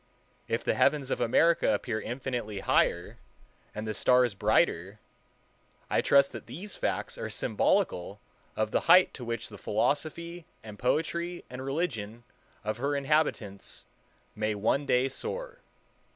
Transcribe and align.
If 0.47 0.63
the 0.63 0.73
heavens 0.73 1.11
of 1.11 1.21
America 1.21 1.71
appear 1.75 2.01
infinitely 2.01 2.61
higher, 2.61 3.19
and 3.75 3.87
the 3.87 3.93
stars 3.93 4.33
brighter, 4.33 4.97
I 5.91 6.01
trust 6.01 6.31
that 6.31 6.47
these 6.47 6.75
facts 6.75 7.19
are 7.19 7.29
symbolical 7.29 8.19
of 8.55 8.71
the 8.71 8.79
height 8.89 9.13
to 9.13 9.23
which 9.23 9.49
the 9.49 9.59
philosophy 9.59 10.47
and 10.63 10.79
poetry 10.79 11.45
and 11.51 11.63
religion 11.63 12.23
of 12.63 12.77
her 12.77 12.95
inhabitants 12.95 13.85
may 14.35 14.55
one 14.55 14.87
day 14.87 15.07
soar. 15.07 15.59